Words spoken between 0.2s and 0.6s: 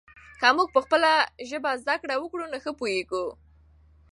که